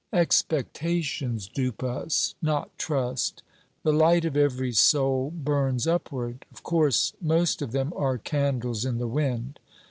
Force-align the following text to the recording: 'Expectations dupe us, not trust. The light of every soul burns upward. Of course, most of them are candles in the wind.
'Expectations 0.11 1.47
dupe 1.47 1.83
us, 1.83 2.33
not 2.41 2.75
trust. 2.79 3.43
The 3.83 3.93
light 3.93 4.25
of 4.25 4.35
every 4.35 4.71
soul 4.71 5.29
burns 5.29 5.85
upward. 5.85 6.43
Of 6.51 6.63
course, 6.63 7.13
most 7.21 7.61
of 7.61 7.71
them 7.71 7.93
are 7.95 8.17
candles 8.17 8.83
in 8.83 8.97
the 8.97 9.05
wind. 9.07 9.59